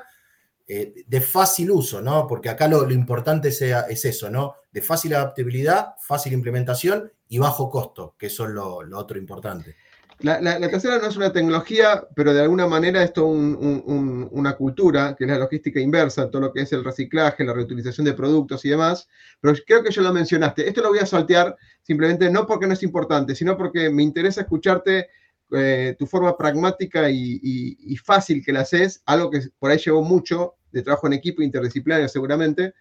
[0.73, 2.29] eh, de fácil uso, ¿no?
[2.29, 4.55] Porque acá lo, importante sea, es eso, ¿no?
[4.71, 9.75] De fácil adaptabilidad, fácil implementación y bajo costo, que eso es lo, otro importante.
[10.21, 15.31] La, tercera no es una tecnología, pero de alguna manera es una cultura, que es
[15.31, 19.09] la logística inversa, todo lo que es el reciclaje, la reutilización de productos y demás.
[19.41, 20.69] Pero creo que ya lo mencionaste.
[20.69, 24.43] Esto lo voy a saltear simplemente no porque no es importante, sino porque me interesa
[24.43, 25.09] escucharte
[25.51, 30.05] eh, tu forma pragmática y, y, fácil que la haces, algo que por ahí llevó
[30.05, 32.75] mucho de trabajo en equipo interdisciplinario seguramente,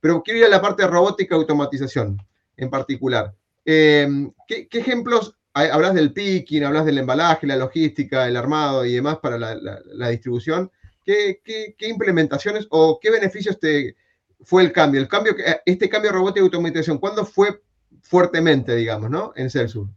[0.00, 2.20] pero quiero ir a la parte de robótica y automatización
[2.56, 3.34] en particular.
[3.64, 4.08] Eh,
[4.46, 9.38] ¿qué, ejemplos, hablas del picking, hablas del embalaje, la logística, el armado y demás para
[9.38, 10.70] la, distribución?
[11.04, 11.40] ¿Qué,
[11.80, 13.96] implementaciones o qué beneficios te,
[14.40, 15.00] fue el cambio?
[15.00, 17.62] El cambio, este cambio de robótica y automatización, ¿cuándo fue
[18.02, 19.32] fuertemente, digamos, ¿no?
[19.36, 19.88] En Celsius.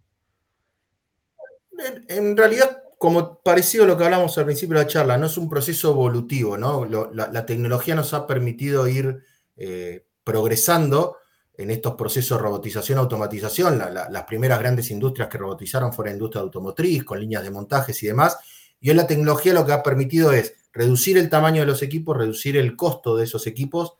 [2.07, 5.37] en realidad como parecido a lo que hablamos al principio de la charla, no es
[5.37, 6.85] un proceso evolutivo, ¿no?
[6.85, 9.23] la, tecnología nos ha permitido ir
[9.57, 11.17] eh, progresando
[11.57, 13.79] en estos procesos de robotización, automatización.
[13.79, 18.07] las primeras grandes industrias que robotizaron fueron la industria automotriz, con líneas de montajes y
[18.07, 18.37] demás.
[18.79, 22.17] Y hoy la tecnología lo que ha permitido es reducir el tamaño de los equipos,
[22.17, 23.93] reducir el costo de esos equipos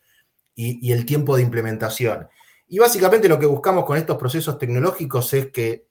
[0.54, 2.28] y, y el tiempo de implementación.
[2.68, 5.88] Y básicamente lo que buscamos con estos procesos tecnológicos es que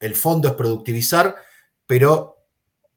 [0.00, 1.36] el fondo es productivizar,
[1.86, 2.38] pero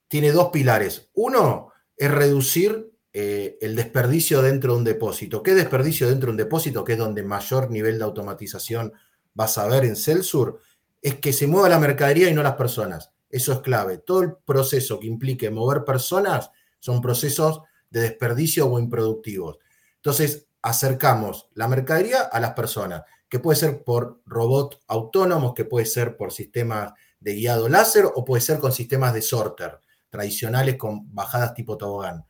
[0.08, 1.10] tiene dos pilares.
[1.14, 5.44] Uno es reducir eh, el desperdicio dentro de un depósito.
[5.44, 6.84] ¿Qué desperdicio dentro de un depósito?
[6.84, 8.94] Que es donde mayor nivel de automatización
[9.34, 10.60] vas a ver en Celsur,
[11.02, 13.12] es que se mueva la mercadería y no las personas.
[13.30, 13.98] Eso es clave.
[13.98, 19.58] Todo el proceso que implique mover personas son procesos de desperdicio o improductivos.
[19.96, 25.88] Entonces, acercamos la mercadería a las personas, que puede ser por robots autónomos, que puede
[25.88, 29.80] ser por sistemas de guiado láser o puede ser con sistemas de sorter
[30.12, 32.28] tradicionales con bajadas tipo tobogán.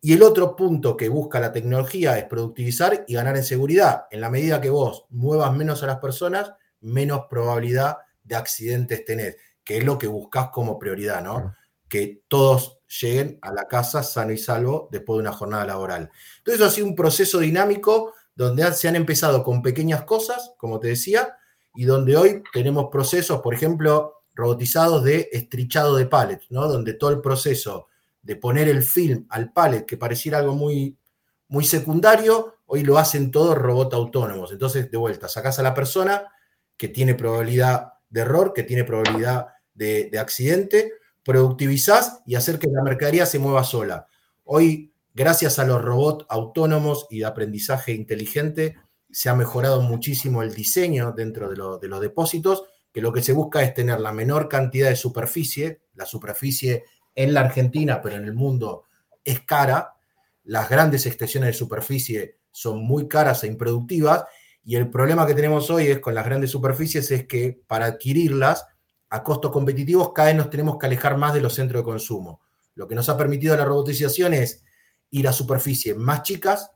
[0.00, 4.04] Y el otro punto que busca la tecnología es productivizar y ganar en seguridad.
[4.12, 9.36] En la medida que vos muevas menos a las personas, menos probabilidad de accidentes tenés,
[9.64, 11.56] que es lo que buscas como prioridad, ¿no?
[11.88, 16.08] Que todos lleguen a la casa sano y salvo después de una jornada laboral.
[16.38, 20.88] Entonces, ha sido un proceso dinámico donde se han empezado con pequeñas cosas, como te
[20.88, 21.36] decía,
[21.74, 26.66] y donde hoy tenemos procesos, por ejemplo, robotizados de estrichado de pallets, ¿no?
[26.66, 27.88] Donde todo el proceso
[28.22, 30.96] de poner el film al pallet, que pareciera algo muy,
[31.48, 34.52] muy secundario, hoy lo hacen todos robots autónomos.
[34.52, 36.24] Entonces, de vuelta, sacas a la persona
[36.78, 42.68] que tiene probabilidad de error, que tiene probabilidad de, de accidente, productivizás y hacer que
[42.70, 44.06] la mercadería se mueva sola.
[44.44, 48.76] Hoy, gracias a los robots autónomos y de aprendizaje inteligente,
[49.10, 51.56] se ha mejorado muchísimo el diseño dentro de,
[51.88, 55.82] los depósitos, que lo que se busca es tener la menor cantidad de superficie.
[55.94, 58.84] La superficie en la Argentina, pero en el mundo
[59.24, 59.94] es cara.
[60.44, 64.24] Las grandes extensiones de superficie son muy caras e improductivas.
[64.64, 68.66] Y el problema que tenemos hoy es con las grandes superficies es que para adquirirlas
[69.08, 72.40] a costos competitivos cada vez nos tenemos que alejar más de los centros de consumo.
[72.74, 74.62] Lo que nos ha permitido la robotización es
[75.10, 76.70] ir a superficies más chicas,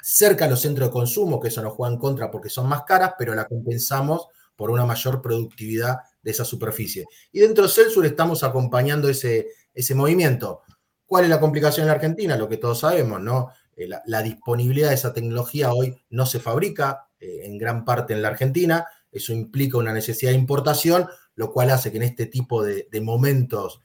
[0.00, 2.84] cerca a los centros de consumo, que eso nos juega en contra porque son más
[2.84, 7.06] caras, pero la compensamos por una mayor productividad de esa superficie.
[7.32, 10.62] Y dentro de Celsur estamos acompañando ese, ese movimiento.
[11.06, 12.36] ¿Cuál es la complicación en la Argentina?
[12.36, 13.50] Lo que todos sabemos, ¿no?
[13.78, 18.22] Eh, la, disponibilidad de esa tecnología hoy no se fabrica eh, en gran parte en
[18.22, 18.86] la Argentina.
[19.10, 23.80] Eso implica una necesidad de importación, lo cual hace que en este tipo de, momentos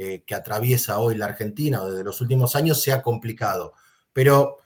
[0.00, 3.72] eh, que atraviesa hoy la Argentina o desde los últimos años sea complicado.
[4.12, 4.58] Pero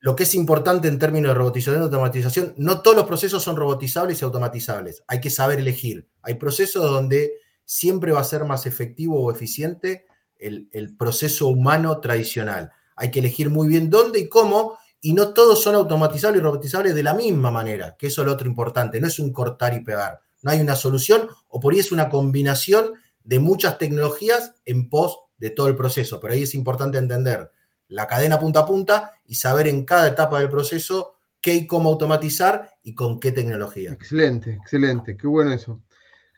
[0.00, 3.54] lo que es importante en términos de robotización y automatización, no todos los procesos son
[3.54, 5.04] robotizables y automatizables.
[5.06, 6.08] Hay que saber elegir.
[6.22, 12.72] Hay procesos donde siempre va a ser más efectivo o eficiente el, proceso humano tradicional.
[12.96, 16.96] Hay que elegir muy bien dónde y cómo, y no todos son automatizables y robotizables
[16.96, 19.00] de la misma manera, que eso es lo otro importante.
[19.00, 20.18] No es un cortar y pegar.
[20.42, 22.94] No hay una solución, o por ahí es una combinación
[23.28, 26.18] de muchas tecnologías en pos de todo el proceso.
[26.18, 27.52] Pero ahí es importante entender
[27.88, 31.90] la cadena punta a punta y saber en cada etapa del proceso qué y cómo
[31.90, 33.92] automatizar y con qué tecnología.
[33.92, 35.82] Excelente, excelente, qué bueno eso.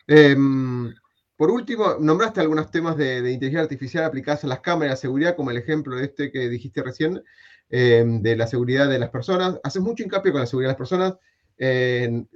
[0.08, 0.92] Em,
[1.36, 5.52] por último, nombraste algunos temas de, inteligencia artificial aplicados a las cámaras de seguridad, como
[5.52, 7.22] el ejemplo este que dijiste recién,
[7.68, 9.60] em, de la seguridad de las personas.
[9.62, 11.14] Haces mucho hincapié con la seguridad de las personas.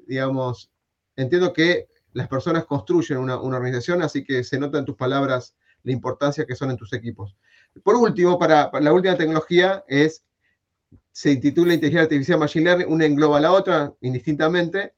[0.07, 0.71] digamos,
[1.17, 5.55] entiendo que las personas construyen una, una organización, así que se nota en tus palabras
[5.83, 7.37] la importancia que son en tus equipos.
[7.83, 10.25] Por último, para, la última tecnología es,
[11.13, 14.95] se intitula Inteligencia Artificial Machine Learning, una engloba a la otra indistintamente.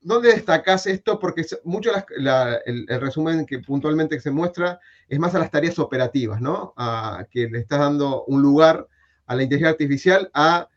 [0.00, 1.18] ¿Dónde destacas esto?
[1.18, 6.74] Porque mucho el, resumen que puntualmente se muestra es más a las tareas operativas, ¿no?
[6.76, 8.86] A, que le estás dando un lugar
[9.26, 10.68] a la inteligencia artificial a,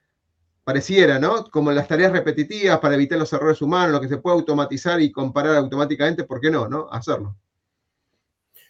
[0.63, 1.45] pareciera, ¿no?
[1.45, 5.11] Como las tareas repetitivas para evitar los errores humanos, lo que se puede automatizar y
[5.11, 6.87] comparar automáticamente, ¿por qué no, no?
[6.91, 7.35] Hacerlo.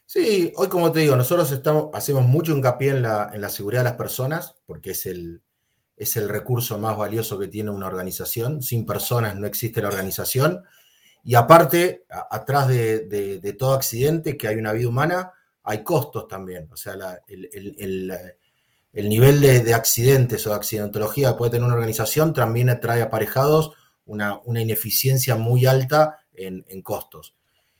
[0.05, 3.81] Sí, hoy como te digo, nosotros estamos, hacemos mucho hincapié en la, en la seguridad
[3.81, 5.41] de las personas, porque es el,
[6.01, 8.63] es el recurso más valioso que tiene una organización.
[8.63, 10.63] Sin personas no existe la organización.
[11.23, 16.67] Y aparte, atrás de, todo accidente, que hay una vida humana, hay costos también.
[16.71, 16.95] O sea,
[17.27, 18.11] el,
[18.93, 23.71] nivel de, accidentes o de accidentología que puede tener una organización también trae aparejados
[24.05, 27.35] una, ineficiencia muy alta en, en costos.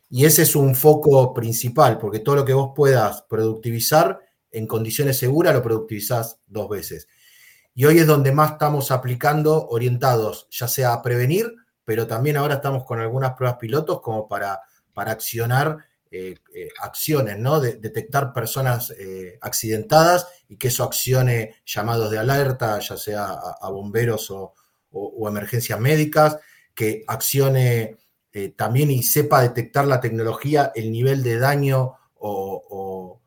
[0.09, 4.19] Y ese es un foco principal, porque todo lo que vos puedas productivizar
[4.51, 7.07] en condiciones seguras lo productivizás dos veces.
[7.73, 11.53] Y hoy es donde más estamos aplicando orientados, ya sea a prevenir,
[11.85, 14.59] pero también ahora estamos con algunas pruebas pilotos como para,
[14.93, 15.77] para accionar
[16.13, 17.61] eh, eh, acciones, ¿no?
[17.61, 23.69] De, detectar personas eh, accidentadas y que eso accione llamados de alerta, ya sea a,
[23.69, 24.53] bomberos o,
[25.25, 26.37] emergencias médicas,
[26.75, 27.95] que accione
[28.57, 33.21] también y sepa detectar la tecnología, el nivel de daño o,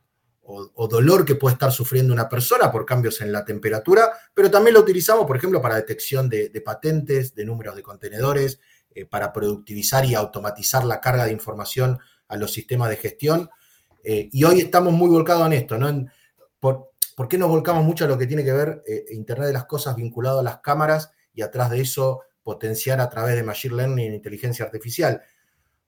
[0.91, 4.81] dolor que puede estar sufriendo una persona por cambios en la temperatura, pero también lo
[4.81, 8.61] utilizamos, por ejemplo, para detección de, patentes, de números de contenedores,
[9.09, 11.99] para productivizar y automatizar la carga de información
[12.35, 13.49] a los sistemas de gestión.
[14.03, 16.07] Eh, y hoy estamos muy volcados en esto, ¿no?
[16.61, 19.67] por, ¿Por qué nos volcamos mucho a lo que tiene que ver Internet de las
[19.67, 24.13] Cosas vinculado a las cámaras y atrás de eso potenciar a través de Machine Learning
[24.13, 25.23] e inteligencia artificial,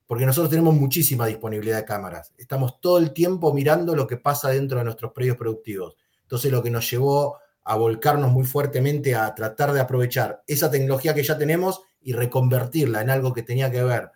[0.05, 2.33] porque nosotros tenemos muchísima disponibilidad de cámaras.
[2.37, 5.97] Estamos todo el tiempo mirando lo que pasa dentro de nuestros predios productivos.
[6.21, 11.13] Entonces lo que nos llevó a volcarnos muy fuertemente a tratar de aprovechar esa tecnología
[11.13, 14.09] que ya tenemos y reconvertirla en algo que tenía que ver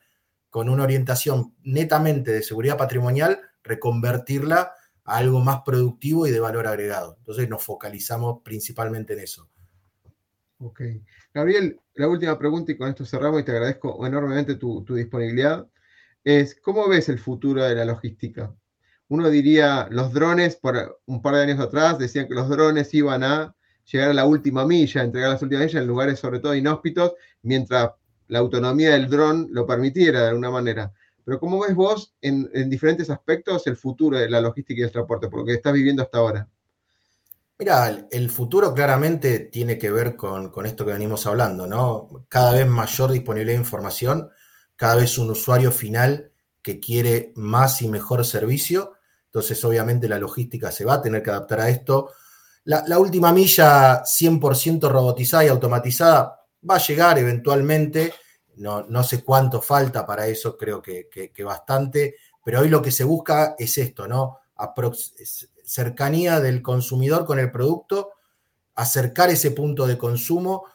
[0.52, 4.74] con una orientación netamente de seguridad patrimonial, reconvertirla
[5.06, 7.16] a algo más productivo y de valor agregado.
[7.20, 9.50] Entonces nos focalizamos principalmente en eso.
[10.60, 10.82] Ok.
[11.34, 15.66] Gabriel, la última pregunta y con esto cerramos y te agradezco enormemente tu, disponibilidad.
[16.24, 18.54] Es, ¿cómo ves el futuro de la logística?
[19.08, 23.24] Uno diría, los drones, por un par de años atrás, decían que los drones iban
[23.24, 23.56] a
[23.90, 27.92] llegar a la última milla, entregar las últimas millas en lugares sobre todo inhóspitos, mientras
[28.32, 30.92] la autonomía del dron lo permitiera de alguna manera.
[31.24, 34.92] Pero ¿cómo ves vos en, en diferentes aspectos el futuro de la logística y el
[34.92, 36.48] transporte, por lo que estás viviendo hasta ahora?
[37.60, 42.26] Mira, el futuro claramente tiene que ver con, esto que venimos hablando, ¿no?
[42.30, 44.32] Cada vez mayor disponibilidad de información,
[44.76, 46.32] cada vez un usuario final
[46.64, 48.94] que quiere más y mejor servicio.
[49.26, 52.12] Entonces, obviamente, la logística se va a tener que adaptar a esto.
[52.64, 58.14] La, última milla 100% robotizada y automatizada va a llegar eventualmente.
[58.56, 62.16] No, no sé cuánto falta para eso, creo que, que, bastante.
[62.44, 64.40] Pero hoy lo que se busca es esto, ¿no?
[65.66, 68.12] cercanía del consumidor con el producto,
[68.76, 70.66] acercar ese punto de consumo.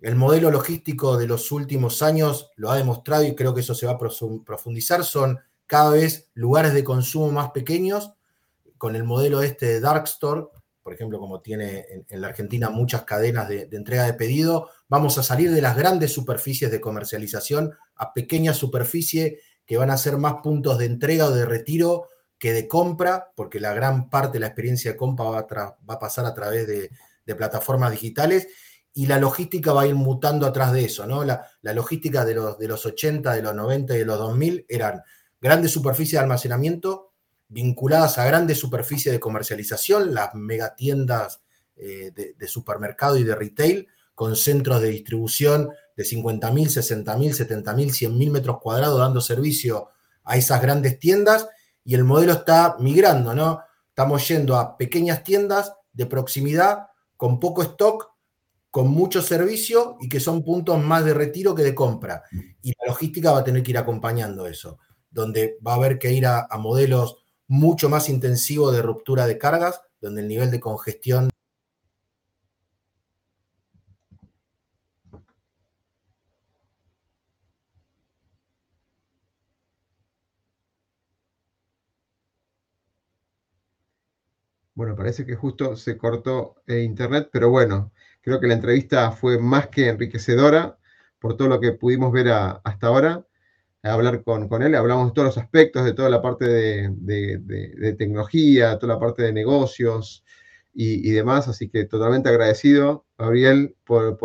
[0.00, 3.86] El modelo logístico de los últimos años lo ha demostrado y creo que eso se
[3.86, 5.04] va a profundizar.
[5.04, 8.12] Son cada vez lugares de consumo más pequeños,
[8.78, 10.46] con el modelo este de Dark Store,
[10.82, 15.22] por ejemplo, como tiene en, la Argentina muchas cadenas de, entrega de pedido, vamos a
[15.22, 20.36] salir de las grandes superficies de comercialización a pequeñas superficies que van a ser más
[20.42, 24.48] puntos de entrega o de retiro que de compra, porque la gran parte de la
[24.48, 26.90] experiencia de compra va a, pasar a través de,
[27.36, 28.48] plataformas digitales
[28.92, 31.24] y la logística va a ir mutando atrás de eso, ¿no?
[31.24, 35.02] La, logística de los, de los 80, de los 90 y de los 2000 eran
[35.40, 37.11] grandes superficies de almacenamiento
[37.52, 41.42] vinculadas a grandes superficies de comercialización, las megatiendas
[41.76, 48.30] eh, de, supermercado y de retail, con centros de distribución de 50.000, 60.000, 70.000, 100.000
[48.30, 49.88] metros cuadrados dando servicio
[50.24, 51.48] a esas grandes tiendas
[51.84, 53.60] y el modelo está migrando, ¿no?
[53.88, 56.86] Estamos yendo a pequeñas tiendas de proximidad
[57.16, 58.12] con poco stock,
[58.70, 62.22] con mucho servicio y que son puntos más de retiro que de compra.
[62.62, 64.78] Y la logística va a tener que ir acompañando eso,
[65.10, 67.21] donde va a haber que ir a modelos
[67.52, 71.28] mucho más intensivo de ruptura de cargas, donde el nivel de congestión
[84.74, 87.92] Bueno, parece que justo se cortó eh, internet, pero bueno,
[88.22, 90.78] creo que la entrevista fue más que enriquecedora
[91.18, 93.26] por todo lo que pudimos ver hasta ahora
[93.82, 98.78] hablar con, con, él, hablamos de todos los aspectos, de toda la parte de, tecnología,
[98.78, 100.24] toda la parte de negocios
[100.72, 104.16] y, demás, así que totalmente agradecido, Gabriel, por,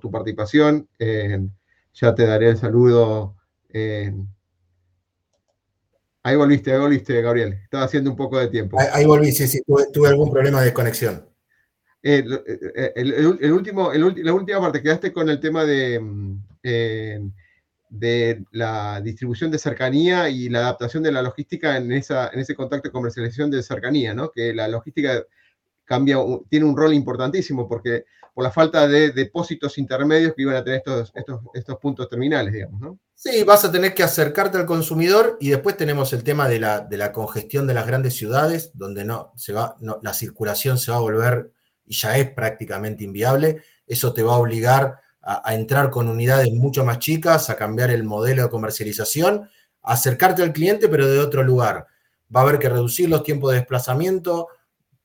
[0.00, 0.88] tu participación.
[0.98, 3.36] ya te daré el saludo.
[6.22, 7.54] ahí volviste, ahí volviste, Gabriel.
[7.54, 8.78] Estaba haciendo un poco de tiempo.
[8.78, 9.62] Ahí, volví, sí, sí,
[9.92, 11.26] tuve, algún problema de conexión.
[12.02, 12.22] Eh,
[12.76, 16.38] eh, el, último, la última parte, quedaste con el tema de mm,
[17.88, 22.54] de la distribución de cercanía y la adaptación de la logística en, esa, en ese
[22.54, 24.30] contacto de comercialización de cercanía, ¿no?
[24.30, 25.24] que la logística
[25.84, 26.16] cambia,
[26.48, 30.80] tiene un rol importantísimo porque por la falta de depósitos intermedios que iban a tener
[30.80, 32.80] estos, estos, estos puntos terminales, digamos.
[32.80, 32.98] ¿no?
[33.14, 36.80] Sí, vas a tener que acercarte al consumidor y después tenemos el tema de la,
[36.80, 40.98] de la congestión de las grandes ciudades, donde no, se va, la circulación se va
[40.98, 41.50] a volver
[41.86, 43.62] y ya es prácticamente inviable.
[43.86, 48.04] Eso te va a obligar a, entrar con unidades mucho más chicas, a cambiar el
[48.04, 49.50] modelo de comercialización,
[49.82, 51.86] acercarte al cliente, pero de otro lugar.
[52.34, 54.48] Va a haber que reducir los tiempos de desplazamiento,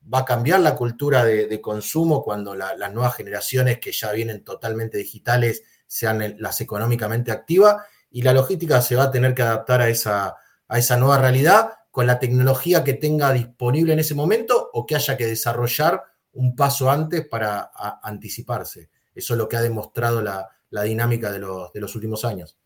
[0.01, 4.97] va a cambiar la cultura de, consumo cuando las nuevas generaciones que ya vienen totalmente
[4.97, 9.89] digitales sean las económicamente activas y la logística se va a tener que adaptar a
[9.89, 10.35] esa,
[10.67, 14.95] a esa nueva realidad con la tecnología que tenga disponible en ese momento o que
[14.95, 16.01] haya que desarrollar
[16.33, 18.89] un paso antes para anticiparse.
[19.21, 20.49] Eso es lo que ha demostrado la,
[20.83, 22.57] dinámica de los, últimos años.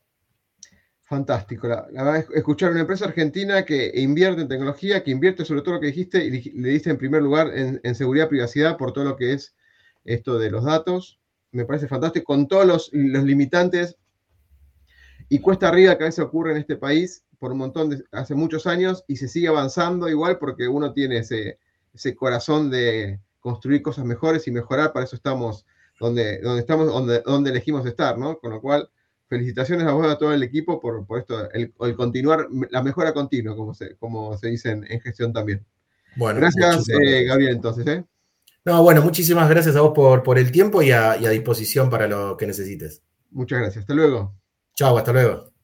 [1.03, 1.67] Fantástico.
[1.67, 5.87] La, escuchar una empresa argentina que invierte en tecnología, que invierte sobre todo lo que
[5.87, 9.33] dijiste, y le diste en primer lugar en, seguridad y privacidad por todo lo que
[9.33, 9.53] es
[10.05, 11.19] esto de los datos.
[11.51, 13.97] Me parece fantástico, con todos los, limitantes
[15.27, 18.33] y cuesta arriba que a veces ocurre en este país por un montón de, hace
[18.33, 21.59] muchos años y se sigue avanzando igual porque uno tiene ese,
[21.93, 25.65] ese corazón de construir cosas mejores y mejorar, para eso estamos
[25.99, 28.37] donde, donde estamos, donde, donde elegimos estar, ¿no?
[28.39, 28.89] Con lo cual,
[29.27, 33.13] felicitaciones a vos y a todo el equipo por, por esto, el, continuar, la mejora
[33.13, 35.65] continua, como se, como se dice en, gestión también.
[36.15, 37.85] Bueno, gracias, eh, Gabriel, entonces.
[37.87, 38.03] ¿eh?
[38.63, 41.89] No, bueno, muchísimas gracias a vos por, por el tiempo y a, y a disposición
[41.89, 43.01] para lo que necesites.
[43.31, 43.83] Muchas gracias.
[43.83, 44.33] Hasta luego.
[44.75, 45.54] Chao, hasta luego.